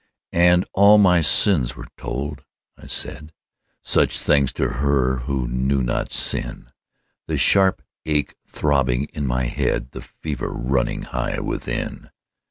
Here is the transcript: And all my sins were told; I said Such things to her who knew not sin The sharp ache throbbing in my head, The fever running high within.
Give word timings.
And 0.33 0.65
all 0.73 0.97
my 0.97 1.21
sins 1.21 1.75
were 1.75 1.87
told; 1.95 2.43
I 2.75 2.87
said 2.87 3.31
Such 3.83 4.17
things 4.17 4.51
to 4.53 4.67
her 4.67 5.17
who 5.17 5.47
knew 5.47 5.83
not 5.83 6.11
sin 6.11 6.71
The 7.27 7.37
sharp 7.37 7.83
ache 8.07 8.33
throbbing 8.47 9.03
in 9.13 9.27
my 9.27 9.43
head, 9.43 9.91
The 9.91 10.01
fever 10.01 10.49
running 10.49 11.03
high 11.03 11.39
within. 11.39 12.09